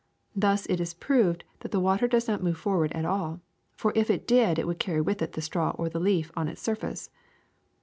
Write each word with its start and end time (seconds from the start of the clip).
Thus 0.35 0.65
it 0.65 0.79
is 0.81 0.95
proved 0.95 1.43
that 1.59 1.69
the 1.71 1.79
water 1.79 2.07
does 2.07 2.27
not 2.27 2.41
move 2.41 2.57
forward 2.57 2.91
at 2.93 3.05
all, 3.05 3.39
for 3.75 3.93
if 3.93 4.09
it 4.09 4.25
did 4.25 4.57
it 4.57 4.65
would 4.65 4.79
carry 4.79 4.99
with 5.01 5.21
it 5.21 5.33
the 5.33 5.43
straw 5.43 5.75
or 5.77 5.89
leaf 5.89 6.31
on 6.35 6.47
its 6.47 6.59
surface. 6.59 7.11